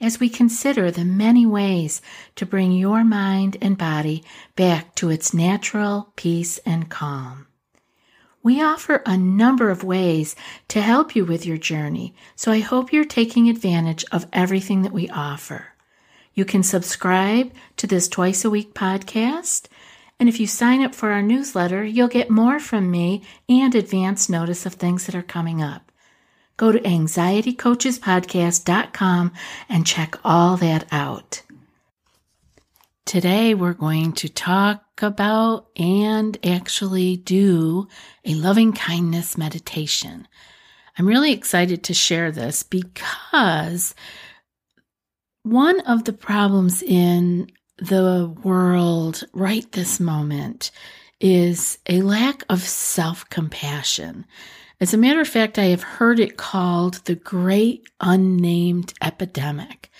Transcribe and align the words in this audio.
as 0.00 0.20
we 0.20 0.28
consider 0.28 0.90
the 0.90 1.04
many 1.04 1.44
ways 1.44 2.00
to 2.36 2.46
bring 2.46 2.72
your 2.72 3.04
mind 3.04 3.56
and 3.60 3.76
body 3.76 4.22
back 4.56 4.94
to 4.94 5.10
its 5.10 5.34
natural 5.34 6.12
peace 6.16 6.58
and 6.58 6.88
calm. 6.88 7.46
We 8.42 8.62
offer 8.62 9.02
a 9.04 9.16
number 9.16 9.70
of 9.70 9.82
ways 9.82 10.36
to 10.68 10.80
help 10.80 11.16
you 11.16 11.24
with 11.24 11.44
your 11.44 11.58
journey, 11.58 12.14
so 12.36 12.52
I 12.52 12.60
hope 12.60 12.92
you're 12.92 13.04
taking 13.04 13.48
advantage 13.48 14.04
of 14.12 14.26
everything 14.32 14.82
that 14.82 14.92
we 14.92 15.08
offer. 15.08 15.74
You 16.34 16.44
can 16.44 16.62
subscribe 16.62 17.52
to 17.76 17.86
this 17.88 18.06
twice 18.06 18.44
a 18.44 18.50
week 18.50 18.74
podcast, 18.74 19.66
and 20.20 20.28
if 20.28 20.38
you 20.38 20.46
sign 20.46 20.82
up 20.82 20.94
for 20.94 21.10
our 21.10 21.22
newsletter, 21.22 21.84
you'll 21.84 22.08
get 22.08 22.30
more 22.30 22.60
from 22.60 22.90
me 22.90 23.22
and 23.48 23.74
advance 23.74 24.28
notice 24.28 24.64
of 24.66 24.74
things 24.74 25.06
that 25.06 25.14
are 25.16 25.22
coming 25.22 25.60
up 25.60 25.87
go 26.58 26.70
to 26.72 26.80
anxietycoachespodcast.com 26.80 29.32
and 29.70 29.86
check 29.86 30.16
all 30.22 30.58
that 30.58 30.84
out. 30.92 31.40
Today, 33.06 33.54
we're 33.54 33.72
going 33.72 34.12
to 34.14 34.28
talk 34.28 34.84
about 35.00 35.68
and 35.78 36.36
actually 36.44 37.16
do 37.16 37.88
a 38.26 38.34
loving 38.34 38.74
kindness 38.74 39.38
meditation. 39.38 40.28
I'm 40.98 41.06
really 41.06 41.32
excited 41.32 41.84
to 41.84 41.94
share 41.94 42.30
this 42.30 42.62
because 42.64 43.94
one 45.44 45.80
of 45.80 46.04
the 46.04 46.12
problems 46.12 46.82
in 46.82 47.50
the 47.78 48.30
world 48.42 49.24
right 49.32 49.72
this 49.72 49.98
moment 50.00 50.70
is 51.20 51.78
a 51.88 52.02
lack 52.02 52.44
of 52.48 52.62
self 52.62 53.28
compassion. 53.30 54.24
As 54.80 54.94
a 54.94 54.98
matter 54.98 55.20
of 55.20 55.28
fact, 55.28 55.58
I 55.58 55.66
have 55.66 55.82
heard 55.82 56.20
it 56.20 56.36
called 56.36 56.94
the 57.04 57.16
Great 57.16 57.88
Unnamed 58.00 58.94
Epidemic. 59.02 59.90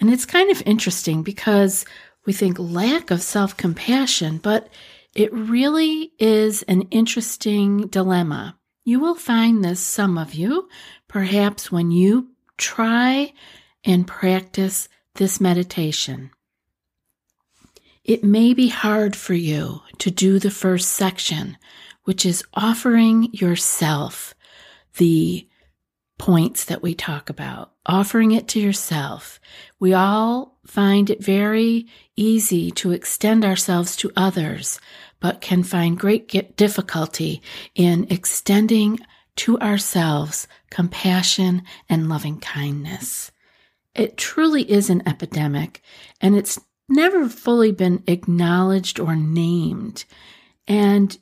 And 0.00 0.12
it's 0.12 0.26
kind 0.26 0.50
of 0.50 0.62
interesting 0.66 1.22
because 1.22 1.84
we 2.26 2.32
think 2.32 2.58
lack 2.58 3.10
of 3.10 3.22
self 3.22 3.56
compassion, 3.56 4.38
but 4.38 4.68
it 5.14 5.32
really 5.32 6.12
is 6.18 6.62
an 6.62 6.82
interesting 6.90 7.86
dilemma. 7.86 8.58
You 8.84 8.98
will 8.98 9.14
find 9.14 9.64
this, 9.64 9.80
some 9.80 10.18
of 10.18 10.34
you, 10.34 10.68
perhaps 11.08 11.70
when 11.70 11.90
you 11.90 12.30
try 12.58 13.32
and 13.84 14.06
practice 14.06 14.88
this 15.14 15.40
meditation. 15.40 16.30
It 18.04 18.22
may 18.22 18.52
be 18.52 18.68
hard 18.68 19.16
for 19.16 19.32
you 19.32 19.80
to 19.98 20.10
do 20.10 20.38
the 20.38 20.50
first 20.50 20.90
section 20.90 21.56
which 22.04 22.26
is 22.26 22.44
offering 22.52 23.30
yourself 23.32 24.34
the 24.98 25.48
points 26.18 26.66
that 26.66 26.82
we 26.82 26.94
talk 26.94 27.30
about, 27.30 27.72
offering 27.86 28.32
it 28.32 28.46
to 28.48 28.60
yourself. 28.60 29.40
We 29.80 29.94
all 29.94 30.58
find 30.66 31.08
it 31.08 31.24
very 31.24 31.86
easy 32.14 32.70
to 32.72 32.92
extend 32.92 33.44
ourselves 33.44 33.96
to 33.96 34.12
others, 34.16 34.78
but 35.18 35.40
can 35.40 35.62
find 35.62 35.98
great 35.98 36.28
difficulty 36.56 37.42
in 37.74 38.06
extending 38.10 39.00
to 39.36 39.58
ourselves 39.60 40.46
compassion 40.70 41.62
and 41.88 42.08
loving 42.08 42.38
kindness. 42.38 43.32
It 43.94 44.16
truly 44.16 44.70
is 44.70 44.90
an 44.90 45.02
epidemic, 45.08 45.82
and 46.20 46.36
it's 46.36 46.60
never 46.88 47.28
fully 47.28 47.72
been 47.72 48.02
acknowledged 48.06 49.00
or 49.00 49.16
named. 49.16 50.04
And 50.66 51.16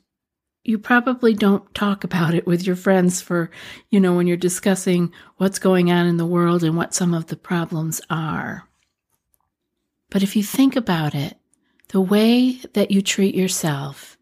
you 0.63 0.77
probably 0.77 1.33
don't 1.33 1.73
talk 1.75 2.03
about 2.03 2.33
it 2.33 2.47
with 2.47 2.65
your 2.65 2.75
friends 2.75 3.21
for, 3.21 3.51
you 3.89 3.99
know, 3.99 4.13
when 4.15 4.27
you're 4.27 4.37
discussing 4.37 5.11
what's 5.37 5.59
going 5.59 5.91
on 5.91 6.05
in 6.07 6.17
the 6.17 6.25
world 6.25 6.63
and 6.63 6.77
what 6.77 6.93
some 6.93 7.13
of 7.13 7.27
the 7.27 7.35
problems 7.35 8.01
are. 8.09 8.67
But 10.09 10.23
if 10.23 10.35
you 10.35 10.43
think 10.43 10.75
about 10.75 11.15
it, 11.15 11.37
the 11.89 12.01
way 12.01 12.59
that 12.73 12.91
you 12.91 13.01
treat 13.01 13.35
yourself 13.35 14.17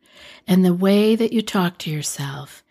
and 0.47 0.65
the 0.65 0.73
way 0.73 1.15
that 1.15 1.31
you 1.31 1.41
talk 1.41 1.77
to 1.79 1.91
yourself 1.91 2.63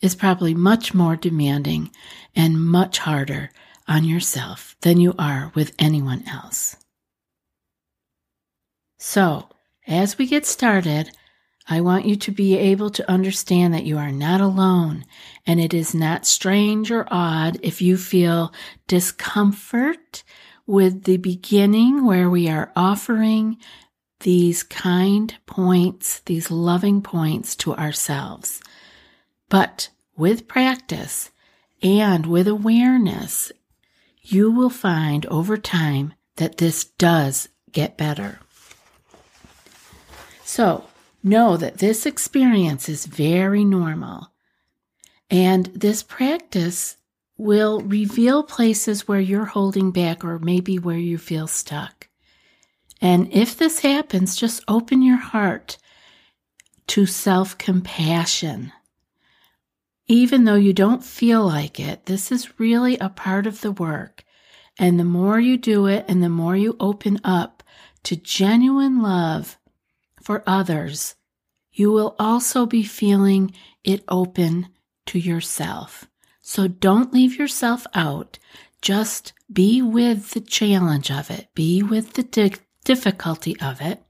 is 0.00 0.14
probably 0.14 0.54
much 0.54 0.94
more 0.94 1.16
demanding 1.16 1.90
and 2.34 2.64
much 2.64 2.98
harder 2.98 3.50
on 3.86 4.04
yourself 4.04 4.74
than 4.80 5.00
you 5.00 5.14
are 5.18 5.52
with 5.54 5.74
anyone 5.78 6.26
else. 6.26 6.76
So, 9.02 9.48
as 9.86 10.18
we 10.18 10.26
get 10.26 10.44
started, 10.44 11.10
I 11.66 11.80
want 11.80 12.04
you 12.04 12.16
to 12.16 12.30
be 12.30 12.58
able 12.58 12.90
to 12.90 13.10
understand 13.10 13.72
that 13.72 13.86
you 13.86 13.96
are 13.96 14.12
not 14.12 14.42
alone 14.42 15.06
and 15.46 15.58
it 15.58 15.72
is 15.72 15.94
not 15.94 16.26
strange 16.26 16.90
or 16.90 17.08
odd 17.10 17.58
if 17.62 17.80
you 17.80 17.96
feel 17.96 18.52
discomfort 18.88 20.22
with 20.66 21.04
the 21.04 21.16
beginning 21.16 22.04
where 22.04 22.28
we 22.28 22.50
are 22.50 22.72
offering 22.76 23.56
these 24.20 24.62
kind 24.62 25.34
points, 25.46 26.20
these 26.26 26.50
loving 26.50 27.00
points 27.00 27.56
to 27.56 27.74
ourselves. 27.74 28.60
But 29.48 29.88
with 30.14 30.46
practice 30.46 31.30
and 31.82 32.26
with 32.26 32.46
awareness, 32.46 33.50
you 34.20 34.52
will 34.52 34.68
find 34.68 35.24
over 35.26 35.56
time 35.56 36.12
that 36.36 36.58
this 36.58 36.84
does 36.84 37.48
get 37.72 37.96
better. 37.96 38.40
So, 40.50 40.90
Know 41.22 41.58
that 41.58 41.78
this 41.78 42.06
experience 42.06 42.88
is 42.88 43.04
very 43.04 43.64
normal. 43.64 44.32
And 45.30 45.66
this 45.66 46.02
practice 46.02 46.96
will 47.36 47.80
reveal 47.80 48.42
places 48.42 49.06
where 49.06 49.20
you're 49.20 49.44
holding 49.44 49.90
back 49.90 50.24
or 50.24 50.38
maybe 50.38 50.78
where 50.78 50.98
you 50.98 51.18
feel 51.18 51.46
stuck. 51.46 52.08
And 53.02 53.30
if 53.32 53.56
this 53.56 53.80
happens, 53.80 54.36
just 54.36 54.64
open 54.66 55.02
your 55.02 55.18
heart 55.18 55.76
to 56.88 57.06
self 57.06 57.56
compassion. 57.58 58.72
Even 60.06 60.44
though 60.44 60.56
you 60.56 60.72
don't 60.72 61.04
feel 61.04 61.46
like 61.46 61.78
it, 61.78 62.06
this 62.06 62.32
is 62.32 62.58
really 62.58 62.96
a 62.98 63.10
part 63.10 63.46
of 63.46 63.60
the 63.60 63.72
work. 63.72 64.24
And 64.78 64.98
the 64.98 65.04
more 65.04 65.38
you 65.38 65.56
do 65.58 65.86
it 65.86 66.06
and 66.08 66.22
the 66.22 66.28
more 66.30 66.56
you 66.56 66.76
open 66.80 67.20
up 67.22 67.62
to 68.04 68.16
genuine 68.16 69.02
love 69.02 69.58
for 70.20 70.42
others, 70.46 71.14
you 71.72 71.90
will 71.92 72.14
also 72.18 72.66
be 72.66 72.82
feeling 72.82 73.52
it 73.84 74.04
open 74.08 74.68
to 75.06 75.18
yourself. 75.18 76.06
So 76.40 76.68
don't 76.68 77.12
leave 77.12 77.38
yourself 77.38 77.86
out. 77.94 78.38
Just 78.82 79.32
be 79.52 79.82
with 79.82 80.30
the 80.30 80.40
challenge 80.40 81.10
of 81.10 81.30
it, 81.30 81.48
be 81.54 81.82
with 81.82 82.14
the 82.14 82.22
di- 82.22 82.54
difficulty 82.84 83.58
of 83.60 83.80
it, 83.80 84.02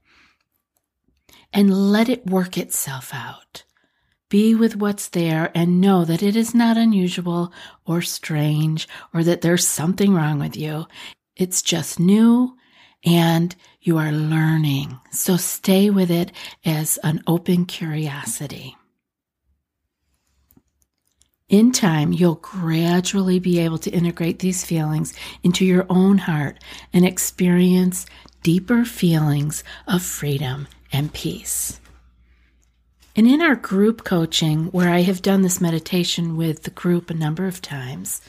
and 1.53 1.91
let 1.91 2.09
it 2.09 2.25
work 2.25 2.57
itself 2.57 3.11
out. 3.13 3.63
Be 4.29 4.55
with 4.55 4.77
what's 4.77 5.09
there 5.09 5.51
and 5.53 5.81
know 5.81 6.05
that 6.05 6.23
it 6.23 6.37
is 6.37 6.55
not 6.55 6.77
unusual 6.77 7.51
or 7.85 8.01
strange 8.01 8.87
or 9.13 9.23
that 9.23 9.41
there's 9.41 9.67
something 9.67 10.13
wrong 10.13 10.39
with 10.39 10.55
you. 10.55 10.87
It's 11.35 11.61
just 11.61 11.99
new 11.99 12.55
and 13.05 13.55
you 13.81 13.97
are 13.97 14.11
learning. 14.11 14.99
So 15.11 15.37
stay 15.37 15.89
with 15.89 16.11
it 16.11 16.31
as 16.65 16.97
an 17.03 17.23
open 17.27 17.65
curiosity. 17.65 18.77
In 21.49 21.73
time, 21.73 22.13
you'll 22.13 22.35
gradually 22.35 23.37
be 23.37 23.59
able 23.59 23.77
to 23.79 23.91
integrate 23.91 24.39
these 24.39 24.63
feelings 24.63 25.13
into 25.43 25.65
your 25.65 25.85
own 25.89 26.19
heart 26.19 26.63
and 26.93 27.05
experience 27.05 28.05
deeper 28.41 28.85
feelings 28.85 29.63
of 29.85 30.01
freedom 30.01 30.67
and 30.93 31.13
peace. 31.13 31.81
And 33.17 33.27
in 33.27 33.41
our 33.41 33.55
group 33.55 34.05
coaching, 34.05 34.67
where 34.67 34.89
I 34.89 35.01
have 35.01 35.21
done 35.21 35.41
this 35.41 35.59
meditation 35.59 36.37
with 36.37 36.63
the 36.63 36.71
group 36.71 37.09
a 37.09 37.13
number 37.13 37.45
of 37.45 37.61
times, 37.61 38.21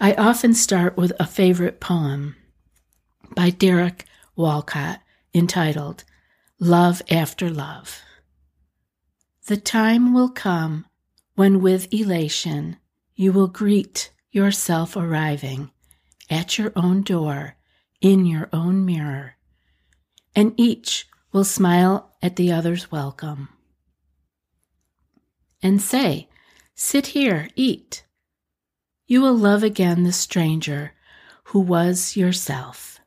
I 0.00 0.14
often 0.14 0.54
start 0.54 0.96
with 0.96 1.12
a 1.18 1.26
favorite 1.26 1.80
poem 1.80 2.36
by 3.34 3.50
Derek 3.50 4.06
Walcott 4.40 5.00
entitled 5.34 6.04
Love 6.58 7.02
After 7.10 7.50
Love. 7.50 8.00
The 9.46 9.58
time 9.58 10.14
will 10.14 10.30
come 10.30 10.86
when, 11.34 11.60
with 11.60 11.92
elation, 11.92 12.78
you 13.14 13.32
will 13.32 13.48
greet 13.48 14.10
yourself 14.30 14.96
arriving 14.96 15.70
at 16.30 16.58
your 16.58 16.72
own 16.74 17.02
door, 17.02 17.56
in 18.00 18.24
your 18.24 18.48
own 18.52 18.86
mirror, 18.86 19.36
and 20.34 20.54
each 20.56 21.06
will 21.32 21.44
smile 21.44 22.14
at 22.22 22.36
the 22.36 22.50
other's 22.50 22.90
welcome. 22.90 23.50
And 25.62 25.82
say, 25.82 26.28
Sit 26.74 27.08
here, 27.08 27.50
eat. 27.56 28.04
You 29.06 29.20
will 29.20 29.36
love 29.36 29.62
again 29.62 30.04
the 30.04 30.12
stranger 30.12 30.92
who 31.44 31.60
was 31.60 32.16
yourself. 32.16 32.99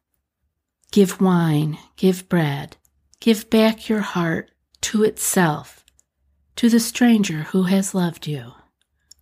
Give 0.93 1.19
wine, 1.19 1.79
give 1.95 2.29
bread, 2.29 2.77
give 3.19 3.49
back 3.49 3.89
your 3.89 4.01
heart 4.01 4.51
to 4.81 5.03
itself, 5.03 5.83
to 6.55 6.69
the 6.69 6.79
stranger 6.79 7.45
who 7.45 7.63
has 7.63 7.95
loved 7.95 8.27
you 8.27 8.51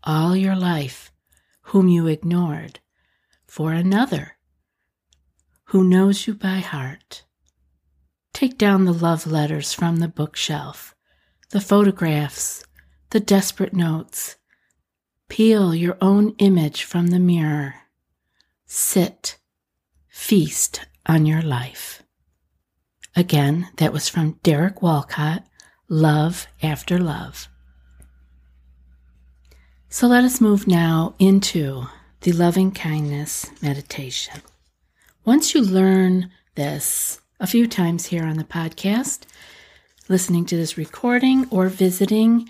all 0.04 0.36
your 0.36 0.58
life, 0.58 1.14
whom 1.62 1.88
you 1.88 2.08
ignored, 2.08 2.82
for 3.48 3.72
another 3.72 4.34
who 5.68 5.86
knows 5.86 6.28
you 6.28 6.34
by 6.34 6.58
heart. 6.58 7.24
Take 8.34 8.58
down 8.58 8.84
the 8.84 8.92
love 8.92 9.26
letters 9.26 9.72
from 9.72 10.00
the 10.00 10.10
bookshelf, 10.10 10.94
the 11.52 11.62
photographs, 11.62 12.66
the 13.12 13.22
desperate 13.22 13.74
notes. 13.74 14.36
Peel 15.30 15.74
your 15.74 15.98
own 16.02 16.36
image 16.38 16.84
from 16.84 17.08
the 17.08 17.20
mirror. 17.20 17.76
Sit, 18.66 19.38
feast 20.10 20.86
on 21.06 21.26
your 21.26 21.42
life. 21.42 22.04
Again, 23.16 23.68
that 23.78 23.94
was 23.94 24.08
from 24.08 24.40
Derek 24.44 24.82
Walcott, 24.82 25.46
Love 25.90 26.48
After 26.64 26.98
Love. 26.98 27.50
So 29.90 30.08
let 30.08 30.24
us 30.24 30.40
move 30.40 30.68
now 30.68 31.16
into 31.20 31.88
the 32.22 32.32
loving 32.32 32.72
kindness 32.72 33.52
meditation. 33.62 34.42
Once 35.26 35.54
you 35.54 35.62
learn 35.62 36.32
this 36.56 37.20
a 37.40 37.48
few 37.48 37.68
times 37.68 38.06
here 38.06 38.24
on 38.24 38.38
the 38.38 38.44
podcast, 38.44 39.24
listening 40.08 40.46
to 40.46 40.56
this 40.56 40.78
recording, 40.78 41.46
or 41.50 41.68
visiting 41.68 42.50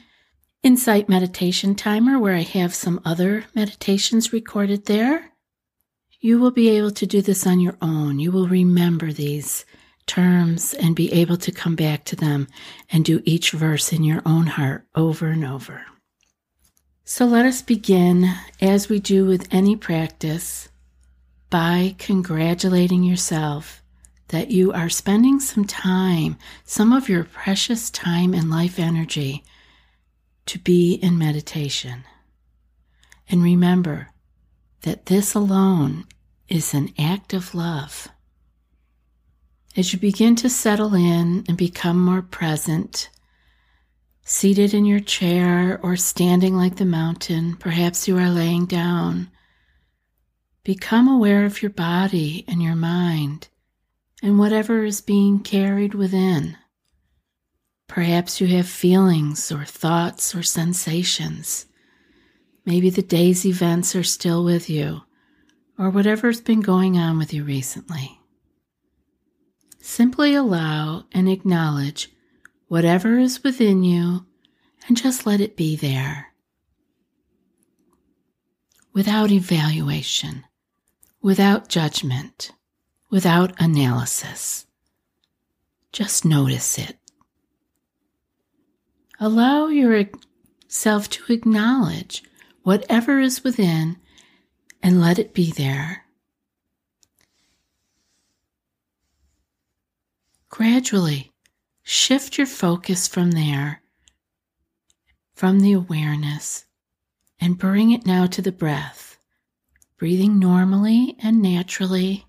Insight 0.61 1.09
Meditation 1.09 1.73
Timer, 1.73 2.19
where 2.19 2.35
I 2.35 2.41
have 2.41 2.75
some 2.75 3.01
other 3.03 3.45
meditations 3.55 4.31
recorded 4.31 4.85
there, 4.85 5.30
you 6.21 6.39
will 6.39 6.51
be 6.51 6.69
able 6.69 6.91
to 6.91 7.07
do 7.07 7.21
this 7.21 7.47
on 7.47 7.59
your 7.59 7.75
own. 7.81 8.19
You 8.19 8.31
will 8.31 8.47
remember 8.47 9.11
these 9.11 9.65
terms 10.05 10.75
and 10.75 10.95
be 10.95 11.11
able 11.11 11.37
to 11.37 11.51
come 11.51 11.75
back 11.75 12.05
to 12.05 12.15
them 12.15 12.47
and 12.91 13.03
do 13.03 13.21
each 13.25 13.51
verse 13.51 13.91
in 13.91 14.03
your 14.03 14.21
own 14.23 14.45
heart 14.45 14.85
over 14.95 15.27
and 15.27 15.43
over. 15.43 15.83
So 17.03 17.25
let 17.25 17.45
us 17.45 17.63
begin, 17.63 18.31
as 18.61 18.87
we 18.87 18.99
do 18.99 19.25
with 19.25 19.47
any 19.51 19.75
practice, 19.75 20.69
by 21.49 21.95
congratulating 21.97 23.03
yourself 23.03 23.83
that 24.27 24.51
you 24.51 24.71
are 24.71 24.89
spending 24.89 25.39
some 25.39 25.65
time, 25.65 26.37
some 26.63 26.93
of 26.93 27.09
your 27.09 27.23
precious 27.23 27.89
time 27.89 28.33
and 28.33 28.49
life 28.49 28.79
energy, 28.79 29.43
to 30.45 30.59
be 30.59 30.93
in 30.93 31.17
meditation. 31.17 32.03
And 33.27 33.43
remember 33.43 34.11
that 34.81 35.05
this 35.05 35.33
alone 35.33 36.05
is 36.47 36.73
an 36.73 36.93
act 36.97 37.33
of 37.33 37.53
love. 37.55 38.07
As 39.77 39.93
you 39.93 39.99
begin 39.99 40.35
to 40.37 40.49
settle 40.49 40.93
in 40.95 41.45
and 41.47 41.57
become 41.57 42.03
more 42.03 42.21
present, 42.21 43.09
seated 44.25 44.73
in 44.73 44.85
your 44.85 44.99
chair 44.99 45.79
or 45.81 45.95
standing 45.95 46.55
like 46.55 46.75
the 46.75 46.85
mountain, 46.85 47.55
perhaps 47.55 48.07
you 48.07 48.17
are 48.17 48.29
laying 48.29 48.65
down. 48.65 49.29
Become 50.63 51.07
aware 51.07 51.45
of 51.45 51.61
your 51.61 51.71
body 51.71 52.43
and 52.47 52.61
your 52.61 52.75
mind 52.75 53.47
and 54.21 54.37
whatever 54.37 54.83
is 54.83 55.01
being 55.01 55.39
carried 55.39 55.93
within. 55.93 56.57
Perhaps 57.87 58.39
you 58.39 58.47
have 58.47 58.67
feelings 58.67 59.51
or 59.51 59.65
thoughts 59.65 60.35
or 60.35 60.43
sensations. 60.43 61.65
Maybe 62.65 62.89
the 62.89 63.01
day's 63.01 63.45
events 63.45 63.95
are 63.95 64.03
still 64.03 64.43
with 64.43 64.69
you, 64.69 65.01
or 65.77 65.89
whatever's 65.89 66.41
been 66.41 66.61
going 66.61 66.97
on 66.97 67.17
with 67.17 67.33
you 67.33 67.43
recently. 67.43 68.19
Simply 69.79 70.35
allow 70.35 71.05
and 71.11 71.27
acknowledge 71.27 72.11
whatever 72.67 73.17
is 73.17 73.43
within 73.43 73.83
you 73.83 74.25
and 74.87 74.95
just 74.95 75.25
let 75.25 75.41
it 75.41 75.57
be 75.57 75.75
there 75.75 76.27
without 78.93 79.31
evaluation, 79.31 80.43
without 81.21 81.69
judgment, 81.69 82.51
without 83.09 83.53
analysis. 83.59 84.65
Just 85.91 86.25
notice 86.25 86.77
it. 86.77 86.97
Allow 89.19 89.67
yourself 89.67 91.09
to 91.09 91.33
acknowledge 91.33 92.23
whatever 92.63 93.19
is 93.19 93.43
within 93.43 93.97
and 94.81 95.01
let 95.01 95.19
it 95.19 95.33
be 95.33 95.51
there. 95.51 96.05
Gradually, 100.49 101.31
Shift 101.83 102.37
your 102.37 102.47
focus 102.47 103.07
from 103.07 103.31
there, 103.31 103.81
from 105.33 105.59
the 105.59 105.73
awareness, 105.73 106.65
and 107.39 107.57
bring 107.57 107.91
it 107.91 108.05
now 108.05 108.27
to 108.27 108.41
the 108.41 108.51
breath. 108.51 109.17
Breathing 109.97 110.39
normally 110.39 111.17
and 111.21 111.41
naturally, 111.41 112.27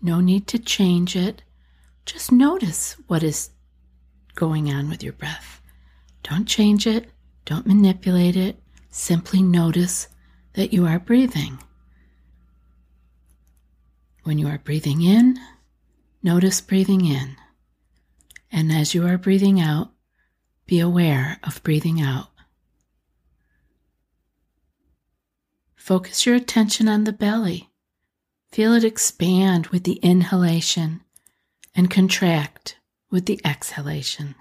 no 0.00 0.20
need 0.20 0.46
to 0.48 0.58
change 0.58 1.16
it. 1.16 1.42
Just 2.04 2.30
notice 2.30 2.96
what 3.06 3.22
is 3.22 3.50
going 4.34 4.72
on 4.72 4.88
with 4.88 5.02
your 5.02 5.14
breath. 5.14 5.60
Don't 6.22 6.46
change 6.46 6.86
it, 6.86 7.10
don't 7.44 7.66
manipulate 7.66 8.36
it, 8.36 8.61
simply 8.92 9.42
notice 9.42 10.06
that 10.52 10.72
you 10.72 10.86
are 10.86 10.98
breathing. 10.98 11.58
When 14.24 14.38
you 14.38 14.46
are 14.46 14.58
breathing 14.58 15.02
in, 15.02 15.38
notice 16.22 16.60
breathing 16.60 17.04
in. 17.04 17.36
And 18.52 18.70
as 18.70 18.94
you 18.94 19.06
are 19.06 19.18
breathing 19.18 19.60
out, 19.60 19.90
be 20.66 20.78
aware 20.78 21.40
of 21.42 21.62
breathing 21.62 22.00
out. 22.00 22.28
Focus 25.74 26.26
your 26.26 26.36
attention 26.36 26.86
on 26.86 27.04
the 27.04 27.12
belly. 27.12 27.70
Feel 28.52 28.74
it 28.74 28.84
expand 28.84 29.68
with 29.68 29.84
the 29.84 29.98
inhalation 30.02 31.00
and 31.74 31.90
contract 31.90 32.76
with 33.10 33.24
the 33.24 33.40
exhalation. 33.44 34.34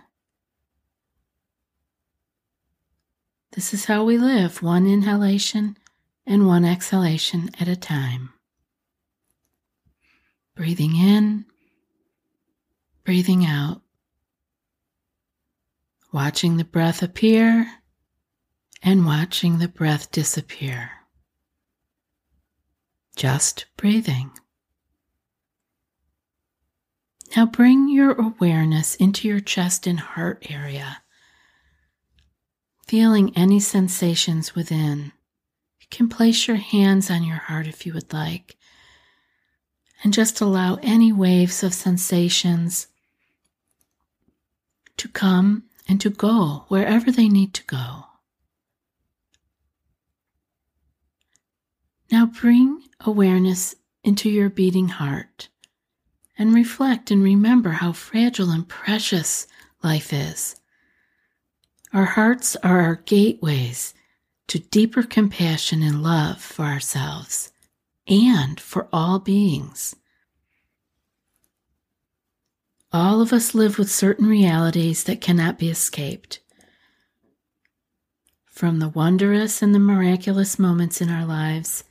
This 3.53 3.74
is 3.74 3.86
how 3.86 4.03
we 4.03 4.17
live 4.17 4.62
one 4.62 4.88
inhalation 4.88 5.77
and 6.25 6.48
one 6.48 6.65
exhalation 6.65 7.50
at 7.60 7.67
a 7.67 7.75
time. 7.75 8.34
Breathing 10.55 10.96
in, 10.96 11.46
breathing 13.03 13.46
out 13.46 13.81
watching 16.12 16.58
the 16.58 16.65
breath 16.65 17.01
appear 17.01 17.72
and 18.84 19.05
watching 19.05 19.60
the 19.60 19.67
breath 19.67 20.12
disappear. 20.12 20.91
Just 23.15 23.65
breathing. 23.77 24.31
Now 27.36 27.46
bring 27.46 27.88
your 27.88 28.12
awareness 28.13 28.96
into 28.96 29.27
your 29.27 29.39
chest 29.39 29.88
and 29.88 30.00
heart 30.00 30.46
area, 30.50 31.01
feeling 32.91 33.31
any 33.38 33.57
sensations 33.57 34.53
within. 34.53 35.13
You 35.79 35.88
can 35.89 36.10
place 36.10 36.45
your 36.45 36.57
hands 36.57 37.10
on 37.10 37.24
your 37.24 37.38
heart 37.38 37.65
if 37.65 37.86
you 37.86 37.93
would 37.93 38.12
like, 38.12 38.57
and 40.03 40.13
just 40.13 40.41
allow 40.41 40.77
any 40.83 41.10
waves 41.10 41.63
of 41.63 41.74
sensations 41.74 42.88
to 44.98 45.07
come 45.07 45.63
and 45.88 46.01
to 46.01 46.10
go 46.10 46.65
wherever 46.67 47.13
they 47.13 47.29
need 47.29 47.53
to 47.53 47.63
go. 47.63 48.07
Now 52.12 52.25
bring 52.25 52.83
awareness 53.00 53.74
into 54.03 54.29
your 54.29 54.50
beating 54.50 54.89
heart 54.89 55.48
and 56.38 56.53
reflect 56.53 57.10
and 57.10 57.24
remember 57.24 57.69
how 57.69 57.93
fragile 57.93 58.50
and 58.50 58.67
precious 58.67 59.48
life 59.81 60.12
is. 60.12 60.61
Our 61.93 62.05
hearts 62.05 62.55
are 62.57 62.79
our 62.81 62.95
gateways 63.05 63.93
to 64.48 64.60
deeper 64.60 65.03
compassion 65.03 65.83
and 65.83 66.01
love 66.01 66.41
for 66.41 66.63
ourselves 66.63 67.51
and 68.07 68.60
for 68.60 68.88
all 68.93 69.19
beings. 69.19 69.95
All 72.93 73.21
of 73.21 73.31
us 73.31 73.55
live 73.55 73.77
with 73.77 73.91
certain 73.91 74.25
realities 74.25 75.03
that 75.05 75.21
cannot 75.21 75.57
be 75.57 75.69
escaped. 75.69 76.39
From 78.45 78.79
the 78.79 78.89
wondrous 78.89 79.62
and 79.62 79.74
the 79.74 79.79
miraculous 79.79 80.60
moments 80.60 81.01
in 81.01 81.10
our 81.10 81.25
lives, 81.25 81.83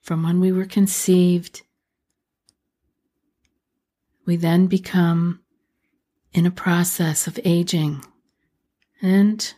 from 0.00 0.22
when 0.22 0.40
we 0.40 0.50
were 0.50 0.64
conceived 0.64 1.62
We 4.28 4.36
then 4.36 4.66
become 4.66 5.40
in 6.32 6.46
a 6.46 6.50
process 6.50 7.26
of 7.26 7.38
aging 7.44 8.04
and 9.00 9.54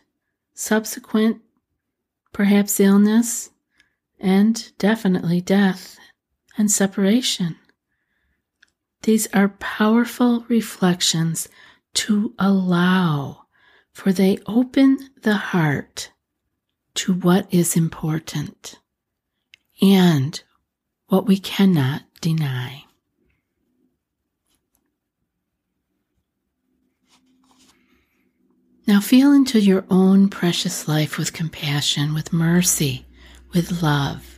subsequent, 0.53 1.41
perhaps 2.31 2.79
illness, 2.79 3.49
and 4.19 4.71
definitely 4.77 5.41
death 5.41 5.97
and 6.57 6.71
separation. 6.71 7.55
These 9.03 9.27
are 9.33 9.49
powerful 9.49 10.45
reflections 10.47 11.49
to 11.95 12.33
allow, 12.37 13.45
for 13.91 14.11
they 14.13 14.37
open 14.45 15.09
the 15.23 15.35
heart 15.35 16.11
to 16.93 17.13
what 17.13 17.51
is 17.51 17.75
important 17.75 18.79
and 19.81 20.41
what 21.07 21.25
we 21.25 21.37
cannot 21.37 22.03
deny. 22.21 22.85
Now 28.91 28.99
feel 28.99 29.31
into 29.31 29.57
your 29.61 29.85
own 29.89 30.27
precious 30.27 30.85
life 30.85 31.17
with 31.17 31.31
compassion, 31.31 32.13
with 32.13 32.33
mercy, 32.33 33.05
with 33.53 33.81
love. 33.81 34.37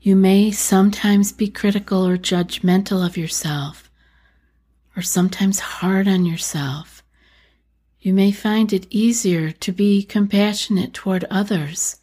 You 0.00 0.14
may 0.14 0.52
sometimes 0.52 1.32
be 1.32 1.48
critical 1.48 2.06
or 2.06 2.16
judgmental 2.16 3.04
of 3.04 3.16
yourself, 3.16 3.90
or 4.96 5.02
sometimes 5.02 5.58
hard 5.58 6.06
on 6.06 6.24
yourself. 6.26 7.02
You 7.98 8.14
may 8.14 8.30
find 8.30 8.72
it 8.72 8.86
easier 8.88 9.50
to 9.50 9.72
be 9.72 10.04
compassionate 10.04 10.94
toward 10.94 11.24
others, 11.24 11.96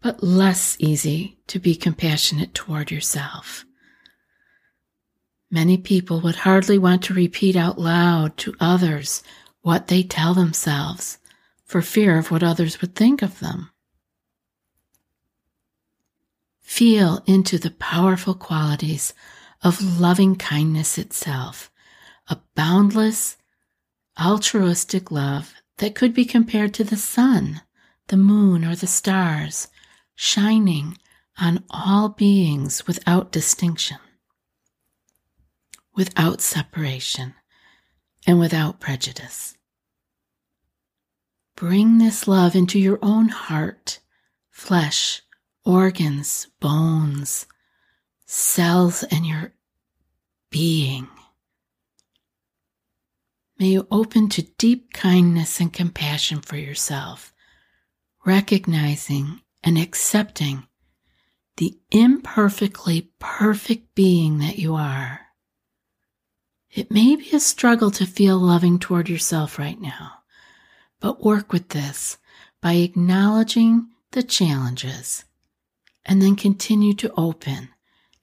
but 0.00 0.22
less 0.22 0.76
easy 0.78 1.38
to 1.48 1.58
be 1.58 1.74
compassionate 1.74 2.54
toward 2.54 2.92
yourself. 2.92 3.64
Many 5.54 5.76
people 5.76 6.22
would 6.22 6.36
hardly 6.36 6.78
want 6.78 7.02
to 7.04 7.14
repeat 7.14 7.56
out 7.56 7.78
loud 7.78 8.38
to 8.38 8.54
others 8.58 9.22
what 9.60 9.88
they 9.88 10.02
tell 10.02 10.32
themselves 10.32 11.18
for 11.66 11.82
fear 11.82 12.16
of 12.16 12.30
what 12.30 12.42
others 12.42 12.80
would 12.80 12.94
think 12.94 13.20
of 13.20 13.38
them. 13.38 13.70
Feel 16.62 17.22
into 17.26 17.58
the 17.58 17.70
powerful 17.70 18.34
qualities 18.34 19.12
of 19.62 20.00
loving 20.00 20.36
kindness 20.36 20.96
itself, 20.96 21.70
a 22.28 22.38
boundless, 22.54 23.36
altruistic 24.18 25.10
love 25.10 25.52
that 25.76 25.94
could 25.94 26.14
be 26.14 26.24
compared 26.24 26.72
to 26.72 26.82
the 26.82 26.96
sun, 26.96 27.60
the 28.08 28.16
moon, 28.16 28.64
or 28.64 28.74
the 28.74 28.86
stars, 28.86 29.68
shining 30.14 30.96
on 31.38 31.62
all 31.68 32.08
beings 32.08 32.86
without 32.86 33.30
distinction, 33.32 33.98
without 35.94 36.40
separation, 36.40 37.34
and 38.26 38.38
without 38.38 38.80
prejudice. 38.80 39.56
Bring 41.56 41.98
this 41.98 42.26
love 42.26 42.54
into 42.56 42.78
your 42.78 42.98
own 43.02 43.28
heart, 43.28 44.00
flesh, 44.50 45.22
organs, 45.64 46.48
bones, 46.60 47.46
cells, 48.26 49.02
and 49.04 49.26
your 49.26 49.52
being. 50.50 51.08
May 53.58 53.68
you 53.68 53.86
open 53.90 54.28
to 54.30 54.42
deep 54.42 54.92
kindness 54.92 55.60
and 55.60 55.72
compassion 55.72 56.40
for 56.40 56.56
yourself, 56.56 57.32
recognizing 58.24 59.42
and 59.62 59.78
accepting 59.78 60.66
the 61.58 61.78
imperfectly 61.90 63.12
perfect 63.18 63.94
being 63.94 64.38
that 64.38 64.58
you 64.58 64.74
are. 64.74 65.20
It 66.72 66.90
may 66.90 67.16
be 67.16 67.30
a 67.32 67.40
struggle 67.40 67.90
to 67.92 68.06
feel 68.06 68.38
loving 68.38 68.78
toward 68.78 69.10
yourself 69.10 69.58
right 69.58 69.78
now, 69.78 70.22
but 71.00 71.22
work 71.22 71.52
with 71.52 71.68
this 71.68 72.16
by 72.62 72.74
acknowledging 72.74 73.88
the 74.12 74.22
challenges 74.22 75.24
and 76.06 76.22
then 76.22 76.34
continue 76.34 76.94
to 76.94 77.12
open 77.14 77.68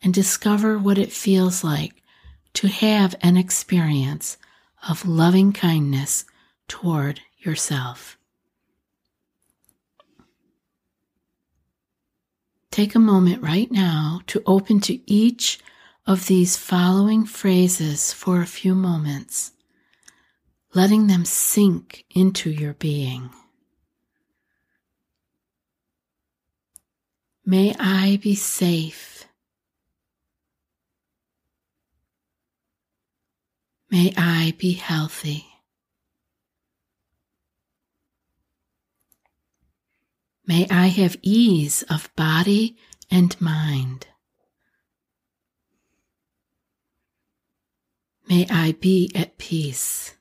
and 0.01 0.13
discover 0.13 0.79
what 0.79 0.98
it 0.98 1.12
feels 1.12 1.63
like 1.63 2.01
to 2.53 2.68
have 2.68 3.15
an 3.22 3.38
experience 3.38 4.38
of 4.88 5.06
loving 5.06 5.53
kindness 5.53 6.25
toward 6.68 7.22
yourself. 7.38 8.18
Take 12.72 12.96
a 12.96 13.00
moment 13.00 13.44
right 13.44 13.70
now 13.72 14.22
to 14.27 14.41
open 14.48 14.79
to 14.82 15.00
each 15.12 15.60
of 16.09 16.25
these 16.25 16.57
following 16.57 17.23
phrases 17.23 18.11
for 18.11 18.41
a 18.41 18.47
few 18.47 18.73
moments, 18.73 19.51
letting 20.73 21.05
them 21.05 21.23
sink 21.23 22.03
into 22.09 22.49
your 22.49 22.73
being. 22.73 23.29
May 27.45 27.75
I 27.79 28.17
be 28.23 28.33
safe. 28.33 29.27
May 33.91 34.11
I 34.17 34.55
be 34.57 34.73
healthy. 34.73 35.45
May 40.47 40.65
I 40.71 40.87
have 40.87 41.17
ease 41.21 41.83
of 41.83 42.09
body 42.15 42.77
and 43.11 43.39
mind. 43.39 44.07
May 48.29 48.45
I 48.48 48.74
be 48.74 49.12
at 49.15 49.39
peace. 49.39 50.15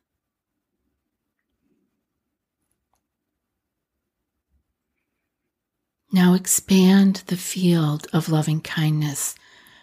Now 6.10 6.32
expand 6.32 7.24
the 7.26 7.36
field 7.36 8.06
of 8.14 8.30
loving 8.30 8.62
kindness 8.62 9.34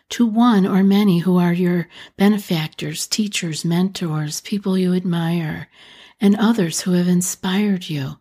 to 0.10 0.26
one 0.26 0.66
or 0.66 0.84
many 0.84 1.20
who 1.20 1.38
are 1.38 1.54
your 1.54 1.88
benefactors, 2.18 3.06
teachers, 3.06 3.64
mentors, 3.64 4.42
people 4.42 4.76
you 4.76 4.96
admire, 4.96 5.70
and 6.20 6.36
others 6.36 6.82
who 6.82 6.94
have 6.94 7.08
inspired 7.08 7.90
you, 7.90 8.18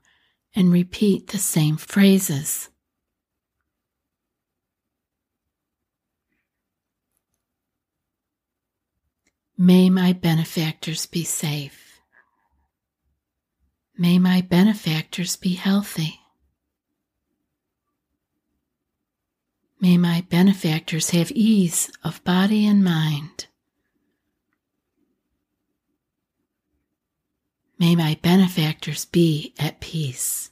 and 0.54 0.70
repeat 0.70 1.28
the 1.28 1.38
same 1.38 1.78
phrases. 1.78 2.68
May 9.56 9.88
my 9.88 10.12
benefactors 10.12 11.06
be 11.06 11.22
safe. 11.22 12.00
May 13.96 14.18
my 14.18 14.40
benefactors 14.40 15.36
be 15.36 15.54
healthy. 15.54 16.20
May 19.80 19.96
my 19.96 20.24
benefactors 20.28 21.10
have 21.10 21.30
ease 21.30 21.92
of 22.02 22.24
body 22.24 22.66
and 22.66 22.82
mind. 22.82 23.46
May 27.78 27.94
my 27.94 28.18
benefactors 28.22 29.04
be 29.04 29.54
at 29.58 29.80
peace. 29.80 30.50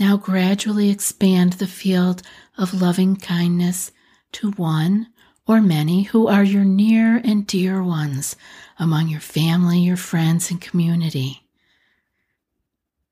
Now 0.00 0.16
gradually 0.16 0.88
expand 0.88 1.52
the 1.52 1.66
field 1.66 2.22
of 2.56 2.80
loving 2.80 3.16
kindness 3.16 3.92
to 4.32 4.52
one 4.52 5.08
or 5.46 5.60
many 5.60 6.04
who 6.04 6.26
are 6.26 6.42
your 6.42 6.64
near 6.64 7.18
and 7.18 7.46
dear 7.46 7.82
ones 7.82 8.34
among 8.78 9.08
your 9.08 9.20
family, 9.20 9.80
your 9.80 9.98
friends, 9.98 10.50
and 10.50 10.58
community. 10.58 11.46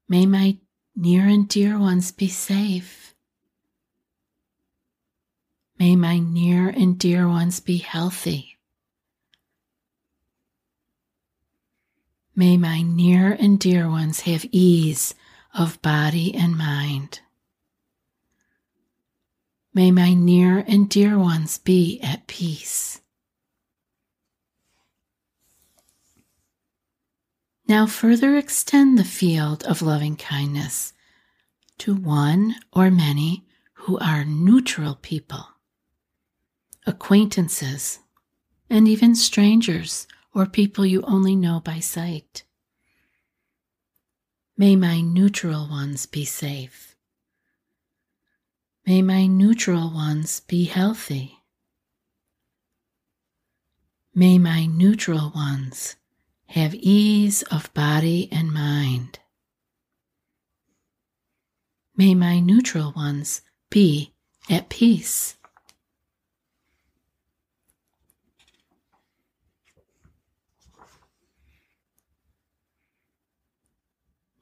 May 0.08 0.24
my 0.24 0.56
near 0.96 1.26
and 1.26 1.46
dear 1.46 1.78
ones 1.78 2.10
be 2.10 2.28
safe. 2.28 3.14
May 5.78 5.94
my 5.94 6.18
near 6.18 6.70
and 6.70 6.98
dear 6.98 7.28
ones 7.28 7.60
be 7.60 7.76
healthy. 7.76 8.56
May 12.34 12.56
my 12.56 12.80
near 12.80 13.32
and 13.32 13.60
dear 13.60 13.90
ones 13.90 14.20
have 14.20 14.46
ease 14.50 15.14
of 15.54 15.80
body 15.82 16.34
and 16.34 16.56
mind. 16.56 17.20
May 19.74 19.90
my 19.90 20.14
near 20.14 20.64
and 20.66 20.88
dear 20.88 21.18
ones 21.18 21.58
be 21.58 22.00
at 22.00 22.26
peace. 22.26 23.00
Now 27.68 27.86
further 27.86 28.36
extend 28.36 28.98
the 28.98 29.04
field 29.04 29.62
of 29.64 29.82
loving 29.82 30.16
kindness 30.16 30.94
to 31.78 31.94
one 31.94 32.56
or 32.72 32.90
many 32.90 33.44
who 33.74 33.98
are 33.98 34.24
neutral 34.24 34.96
people, 34.96 35.46
acquaintances, 36.86 38.00
and 38.70 38.88
even 38.88 39.14
strangers 39.14 40.06
or 40.34 40.46
people 40.46 40.86
you 40.86 41.02
only 41.02 41.36
know 41.36 41.60
by 41.60 41.78
sight. 41.78 42.42
May 44.60 44.74
my 44.74 45.00
neutral 45.00 45.68
ones 45.68 46.06
be 46.06 46.24
safe. 46.24 46.96
May 48.84 49.02
my 49.02 49.26
neutral 49.26 49.92
ones 49.94 50.40
be 50.40 50.64
healthy. 50.64 51.38
May 54.12 54.36
my 54.36 54.66
neutral 54.66 55.30
ones 55.32 55.94
have 56.46 56.74
ease 56.74 57.42
of 57.42 57.72
body 57.72 58.28
and 58.32 58.52
mind. 58.52 59.20
May 61.96 62.16
my 62.16 62.40
neutral 62.40 62.92
ones 62.96 63.42
be 63.70 64.12
at 64.50 64.68
peace. 64.68 65.37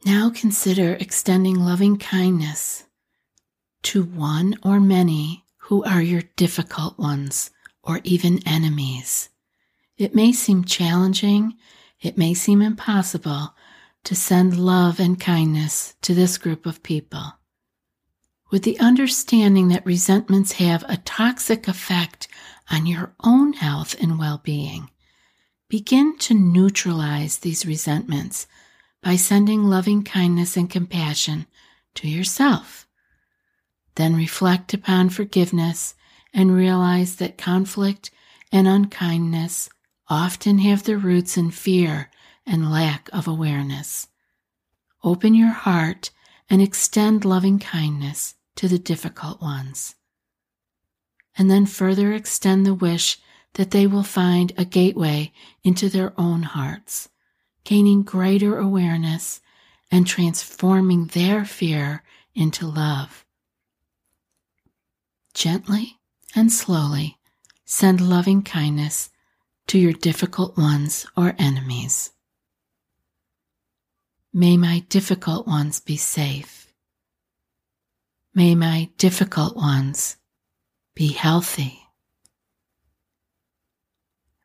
Now 0.06 0.30
consider 0.30 0.92
extending 1.00 1.58
loving 1.58 1.96
kindness 1.96 2.84
to 3.82 4.04
one 4.04 4.54
or 4.62 4.78
many 4.78 5.44
who 5.62 5.82
are 5.82 6.00
your 6.00 6.22
difficult 6.36 6.96
ones 6.96 7.50
or 7.82 8.00
even 8.04 8.38
enemies. 8.46 9.30
It 9.98 10.14
may 10.14 10.30
seem 10.30 10.64
challenging, 10.64 11.54
it 12.00 12.16
may 12.16 12.34
seem 12.34 12.62
impossible 12.62 13.56
to 14.04 14.14
send 14.14 14.56
love 14.56 15.00
and 15.00 15.18
kindness 15.18 15.96
to 16.02 16.14
this 16.14 16.38
group 16.38 16.66
of 16.66 16.84
people. 16.84 17.32
With 18.52 18.62
the 18.62 18.78
understanding 18.78 19.66
that 19.68 19.84
resentments 19.84 20.52
have 20.52 20.84
a 20.88 20.98
toxic 20.98 21.66
effect 21.66 22.28
on 22.70 22.86
your 22.86 23.12
own 23.24 23.54
health 23.54 23.96
and 24.00 24.20
well 24.20 24.40
being, 24.44 24.88
begin 25.68 26.16
to 26.18 26.34
neutralize 26.34 27.38
these 27.38 27.66
resentments 27.66 28.46
by 29.02 29.16
sending 29.16 29.64
loving 29.64 30.02
kindness 30.02 30.56
and 30.56 30.70
compassion 30.70 31.46
to 31.94 32.08
yourself. 32.08 32.86
Then 33.94 34.14
reflect 34.14 34.74
upon 34.74 35.10
forgiveness 35.10 35.94
and 36.32 36.54
realize 36.54 37.16
that 37.16 37.38
conflict 37.38 38.10
and 38.52 38.68
unkindness 38.68 39.68
often 40.08 40.58
have 40.58 40.84
their 40.84 40.98
roots 40.98 41.36
in 41.36 41.50
fear 41.50 42.10
and 42.46 42.70
lack 42.70 43.08
of 43.12 43.26
awareness. 43.26 44.08
Open 45.02 45.34
your 45.34 45.52
heart 45.52 46.10
and 46.48 46.62
extend 46.62 47.24
loving 47.24 47.58
kindness 47.58 48.34
to 48.56 48.68
the 48.68 48.78
difficult 48.78 49.40
ones. 49.40 49.94
And 51.36 51.50
then 51.50 51.66
further 51.66 52.12
extend 52.12 52.64
the 52.64 52.74
wish 52.74 53.18
that 53.54 53.70
they 53.70 53.86
will 53.86 54.02
find 54.02 54.52
a 54.56 54.64
gateway 54.64 55.32
into 55.64 55.88
their 55.88 56.12
own 56.18 56.42
hearts 56.42 57.08
gaining 57.66 58.04
greater 58.04 58.58
awareness 58.58 59.40
and 59.90 60.06
transforming 60.06 61.06
their 61.06 61.44
fear 61.44 62.04
into 62.32 62.64
love. 62.64 63.26
Gently 65.34 65.98
and 66.34 66.52
slowly 66.52 67.18
send 67.64 68.00
loving 68.00 68.42
kindness 68.42 69.10
to 69.66 69.78
your 69.80 69.92
difficult 69.92 70.56
ones 70.56 71.06
or 71.16 71.34
enemies. 71.40 72.12
May 74.32 74.56
my 74.56 74.84
difficult 74.88 75.48
ones 75.48 75.80
be 75.80 75.96
safe. 75.96 76.72
May 78.32 78.54
my 78.54 78.90
difficult 78.96 79.56
ones 79.56 80.18
be 80.94 81.08
healthy. 81.08 81.80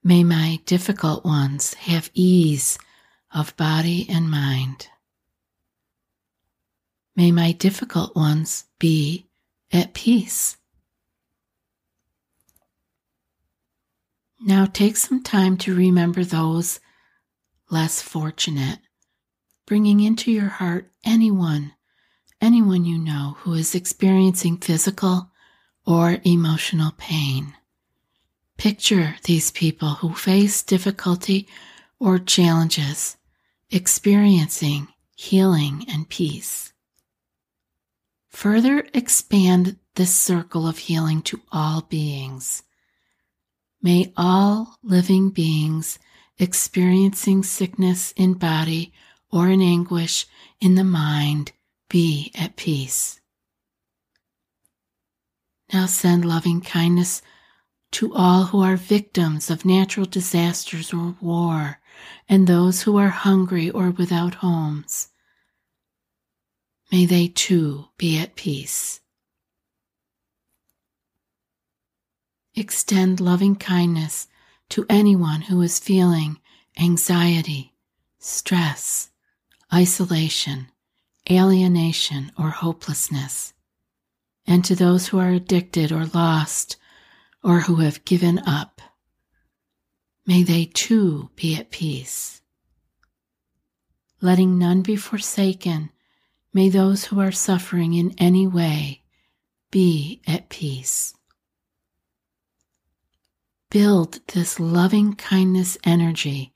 May 0.03 0.23
my 0.23 0.59
difficult 0.65 1.23
ones 1.23 1.75
have 1.75 2.09
ease 2.15 2.79
of 3.33 3.55
body 3.57 4.05
and 4.09 4.29
mind. 4.29 4.87
May 7.15 7.31
my 7.31 7.51
difficult 7.51 8.15
ones 8.15 8.65
be 8.79 9.27
at 9.71 9.93
peace. 9.93 10.57
Now 14.39 14.65
take 14.65 14.97
some 14.97 15.21
time 15.21 15.57
to 15.57 15.75
remember 15.75 16.23
those 16.23 16.79
less 17.69 18.01
fortunate, 18.01 18.79
bringing 19.65 19.99
into 19.99 20.31
your 20.31 20.49
heart 20.49 20.91
anyone, 21.05 21.73
anyone 22.41 22.85
you 22.85 22.97
know 22.97 23.37
who 23.39 23.53
is 23.53 23.75
experiencing 23.75 24.57
physical 24.57 25.31
or 25.85 26.17
emotional 26.23 26.93
pain. 26.97 27.53
Picture 28.57 29.15
these 29.23 29.51
people 29.51 29.95
who 29.95 30.13
face 30.13 30.63
difficulty 30.63 31.47
or 31.99 32.17
challenges 32.17 33.17
experiencing 33.71 34.89
healing 35.15 35.85
and 35.87 36.09
peace. 36.09 36.73
Further 38.29 38.85
expand 38.93 39.77
this 39.95 40.15
circle 40.15 40.67
of 40.67 40.77
healing 40.77 41.21
to 41.23 41.41
all 41.51 41.81
beings. 41.81 42.63
May 43.81 44.13
all 44.15 44.77
living 44.83 45.29
beings 45.29 45.99
experiencing 46.37 47.43
sickness 47.43 48.13
in 48.15 48.33
body 48.33 48.93
or 49.31 49.49
in 49.49 49.61
anguish 49.61 50.27
in 50.59 50.75
the 50.75 50.83
mind 50.83 51.51
be 51.89 52.31
at 52.35 52.55
peace. 52.55 53.19
Now 55.73 55.85
send 55.85 56.25
loving 56.25 56.61
kindness 56.61 57.21
to 57.91 58.13
all 58.13 58.45
who 58.45 58.61
are 58.61 58.75
victims 58.75 59.49
of 59.49 59.65
natural 59.65 60.05
disasters 60.05 60.93
or 60.93 61.15
war 61.21 61.80
and 62.27 62.47
those 62.47 62.83
who 62.83 62.97
are 62.97 63.09
hungry 63.09 63.69
or 63.69 63.91
without 63.91 64.35
homes. 64.35 65.09
May 66.91 67.05
they 67.05 67.27
too 67.27 67.85
be 67.97 68.19
at 68.19 68.35
peace. 68.35 68.99
Extend 72.53 73.21
loving 73.21 73.55
kindness 73.55 74.27
to 74.69 74.85
anyone 74.89 75.41
who 75.41 75.61
is 75.61 75.79
feeling 75.79 76.39
anxiety, 76.77 77.73
stress, 78.19 79.09
isolation, 79.73 80.67
alienation, 81.29 82.31
or 82.37 82.49
hopelessness, 82.49 83.53
and 84.45 84.65
to 84.65 84.75
those 84.75 85.07
who 85.07 85.19
are 85.19 85.31
addicted 85.31 85.91
or 85.91 86.05
lost 86.07 86.75
or 87.43 87.61
who 87.61 87.75
have 87.77 88.03
given 88.05 88.39
up. 88.39 88.81
May 90.25 90.43
they 90.43 90.65
too 90.65 91.29
be 91.35 91.55
at 91.55 91.71
peace. 91.71 92.41
Letting 94.21 94.59
none 94.59 94.81
be 94.81 94.95
forsaken, 94.95 95.89
may 96.53 96.69
those 96.69 97.05
who 97.05 97.19
are 97.19 97.31
suffering 97.31 97.93
in 97.93 98.13
any 98.17 98.45
way 98.45 99.01
be 99.71 100.21
at 100.27 100.49
peace. 100.49 101.15
Build 103.69 104.19
this 104.27 104.59
loving 104.59 105.15
kindness 105.15 105.77
energy 105.83 106.53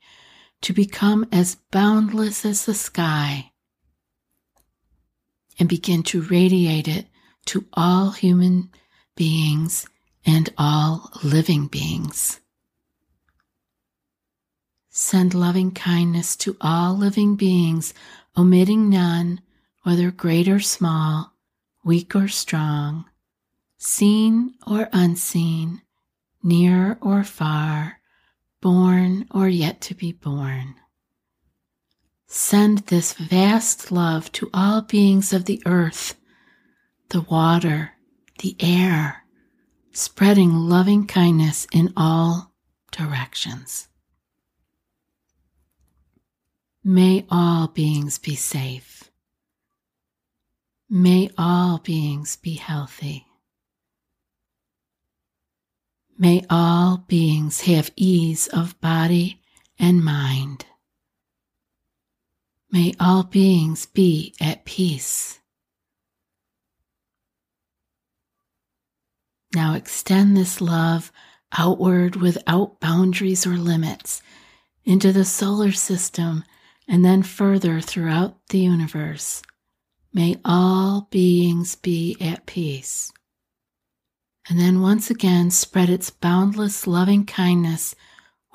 to 0.60 0.72
become 0.72 1.26
as 1.32 1.56
boundless 1.70 2.44
as 2.44 2.66
the 2.66 2.74
sky 2.74 3.52
and 5.58 5.68
begin 5.68 6.02
to 6.04 6.22
radiate 6.22 6.86
it 6.86 7.06
to 7.46 7.66
all 7.72 8.10
human 8.10 8.70
beings 9.16 9.86
and 10.24 10.52
all 10.58 11.10
living 11.22 11.66
beings. 11.66 12.40
Send 14.98 15.34
loving 15.34 15.72
kindness 15.72 16.36
to 16.36 16.56
all 16.58 16.96
living 16.96 17.36
beings, 17.36 17.92
omitting 18.34 18.88
none, 18.88 19.42
whether 19.82 20.10
great 20.10 20.48
or 20.48 20.58
small, 20.58 21.34
weak 21.84 22.16
or 22.16 22.28
strong, 22.28 23.04
seen 23.76 24.54
or 24.66 24.88
unseen, 24.94 25.82
near 26.42 26.96
or 27.02 27.24
far, 27.24 28.00
born 28.62 29.26
or 29.30 29.50
yet 29.50 29.82
to 29.82 29.94
be 29.94 30.12
born. 30.12 30.76
Send 32.26 32.78
this 32.86 33.12
vast 33.12 33.92
love 33.92 34.32
to 34.32 34.48
all 34.54 34.80
beings 34.80 35.34
of 35.34 35.44
the 35.44 35.62
earth, 35.66 36.14
the 37.10 37.20
water, 37.20 37.92
the 38.38 38.56
air, 38.60 39.26
spreading 39.92 40.54
loving 40.54 41.06
kindness 41.06 41.66
in 41.70 41.92
all 41.98 42.54
directions. 42.90 43.88
May 46.88 47.26
all 47.28 47.66
beings 47.66 48.16
be 48.16 48.36
safe. 48.36 49.10
May 50.88 51.30
all 51.36 51.78
beings 51.78 52.36
be 52.36 52.54
healthy. 52.54 53.26
May 56.16 56.44
all 56.48 56.98
beings 57.08 57.62
have 57.62 57.90
ease 57.96 58.46
of 58.46 58.80
body 58.80 59.40
and 59.80 60.04
mind. 60.04 60.66
May 62.70 62.94
all 63.00 63.24
beings 63.24 63.86
be 63.86 64.32
at 64.40 64.64
peace. 64.64 65.40
Now 69.52 69.74
extend 69.74 70.36
this 70.36 70.60
love 70.60 71.10
outward 71.50 72.14
without 72.14 72.78
boundaries 72.78 73.44
or 73.44 73.56
limits 73.56 74.22
into 74.84 75.12
the 75.12 75.24
solar 75.24 75.72
system 75.72 76.44
and 76.88 77.04
then 77.04 77.22
further 77.22 77.80
throughout 77.80 78.36
the 78.48 78.58
universe. 78.58 79.42
May 80.12 80.36
all 80.44 81.08
beings 81.10 81.74
be 81.74 82.16
at 82.20 82.46
peace. 82.46 83.12
And 84.48 84.58
then 84.58 84.80
once 84.80 85.10
again 85.10 85.50
spread 85.50 85.90
its 85.90 86.10
boundless 86.10 86.86
loving 86.86 87.26
kindness 87.26 87.94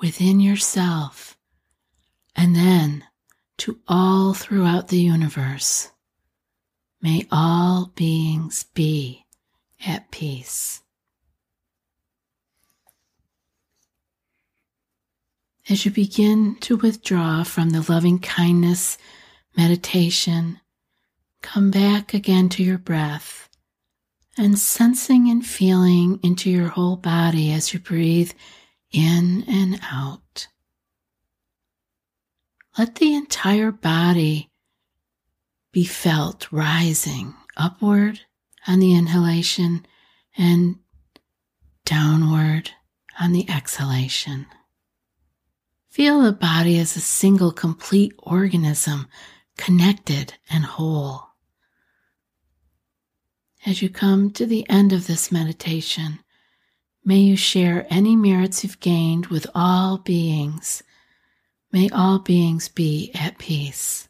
within 0.00 0.40
yourself 0.40 1.36
and 2.34 2.56
then 2.56 3.04
to 3.58 3.78
all 3.86 4.34
throughout 4.34 4.88
the 4.88 4.98
universe. 4.98 5.90
May 7.00 7.26
all 7.30 7.92
beings 7.94 8.64
be 8.74 9.26
at 9.86 10.10
peace. 10.10 10.82
As 15.68 15.84
you 15.84 15.92
begin 15.92 16.56
to 16.60 16.76
withdraw 16.76 17.44
from 17.44 17.70
the 17.70 17.84
loving 17.88 18.18
kindness 18.18 18.98
meditation, 19.56 20.60
come 21.40 21.70
back 21.70 22.12
again 22.14 22.48
to 22.50 22.64
your 22.64 22.78
breath 22.78 23.48
and 24.36 24.58
sensing 24.58 25.30
and 25.30 25.46
feeling 25.46 26.18
into 26.22 26.50
your 26.50 26.68
whole 26.68 26.96
body 26.96 27.52
as 27.52 27.72
you 27.72 27.78
breathe 27.78 28.32
in 28.90 29.44
and 29.46 29.80
out. 29.90 30.48
Let 32.76 32.96
the 32.96 33.14
entire 33.14 33.70
body 33.70 34.50
be 35.70 35.84
felt 35.84 36.50
rising 36.50 37.34
upward 37.56 38.20
on 38.66 38.80
the 38.80 38.94
inhalation 38.94 39.86
and 40.36 40.76
downward 41.84 42.70
on 43.20 43.32
the 43.32 43.48
exhalation. 43.48 44.46
Feel 45.92 46.22
the 46.22 46.32
body 46.32 46.78
as 46.78 46.96
a 46.96 47.00
single 47.00 47.52
complete 47.52 48.12
organism, 48.18 49.06
connected 49.56 50.34
and 50.50 50.64
whole. 50.64 51.28
As 53.64 53.80
you 53.80 53.88
come 53.88 54.30
to 54.32 54.44
the 54.44 54.68
end 54.68 54.92
of 54.92 55.06
this 55.06 55.30
meditation, 55.30 56.18
may 57.04 57.18
you 57.18 57.36
share 57.36 57.86
any 57.90 58.16
merits 58.16 58.64
you've 58.64 58.80
gained 58.80 59.26
with 59.26 59.46
all 59.54 59.98
beings 59.98 60.82
May 61.72 61.88
all 61.88 62.18
beings 62.18 62.68
be 62.68 63.10
at 63.14 63.38
peace. 63.38 64.06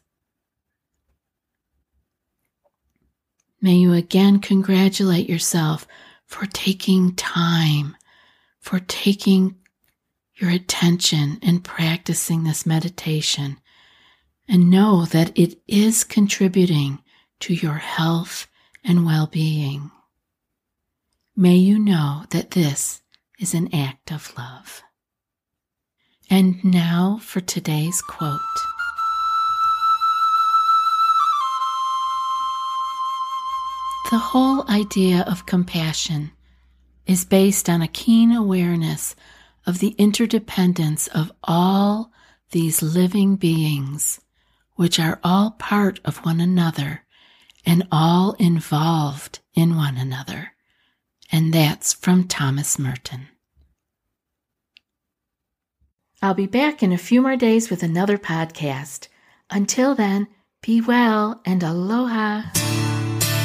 May 3.61 3.75
you 3.75 3.93
again 3.93 4.39
congratulate 4.39 5.29
yourself 5.29 5.87
for 6.25 6.45
taking 6.47 7.15
time, 7.15 7.95
for 8.59 8.81
taking 8.81 9.55
your 10.35 10.49
attention 10.49 11.39
in 11.41 11.59
practicing 11.59 12.43
this 12.43 12.65
meditation, 12.65 13.57
and 14.47 14.69
know 14.69 15.05
that 15.05 15.37
it 15.37 15.61
is 15.67 16.03
contributing 16.03 16.99
to 17.39 17.53
your 17.53 17.75
health 17.75 18.47
and 18.83 19.05
well 19.05 19.27
being. 19.27 19.91
May 21.35 21.55
you 21.55 21.79
know 21.79 22.25
that 22.31 22.51
this 22.51 23.01
is 23.39 23.53
an 23.53 23.73
act 23.73 24.11
of 24.11 24.33
love. 24.37 24.83
And 26.29 26.63
now 26.63 27.19
for 27.21 27.41
today's 27.41 28.01
quote. 28.01 28.39
The 34.11 34.19
whole 34.19 34.69
idea 34.69 35.23
of 35.27 35.45
compassion 35.45 36.31
is 37.07 37.25
based 37.25 37.67
on 37.67 37.81
a 37.81 37.87
keen 37.87 38.31
awareness 38.31 39.15
of 39.65 39.79
the 39.79 39.95
interdependence 39.97 41.07
of 41.07 41.31
all 41.43 42.11
these 42.51 42.81
living 42.81 43.35
beings, 43.35 44.19
which 44.75 44.99
are 44.99 45.19
all 45.23 45.51
part 45.51 45.99
of 46.05 46.17
one 46.25 46.39
another 46.39 47.03
and 47.65 47.87
all 47.91 48.33
involved 48.33 49.39
in 49.53 49.75
one 49.75 49.97
another. 49.97 50.53
And 51.31 51.53
that's 51.53 51.93
from 51.93 52.27
Thomas 52.27 52.77
Merton. 52.77 53.27
I'll 56.21 56.33
be 56.33 56.47
back 56.47 56.81
in 56.81 56.93
a 56.93 56.97
few 56.97 57.21
more 57.21 57.35
days 57.35 57.69
with 57.69 57.83
another 57.83 58.17
podcast. 58.17 59.07
Until 59.49 59.93
then, 59.95 60.27
be 60.61 60.79
well 60.79 61.41
and 61.45 61.61
aloha. 61.63 62.43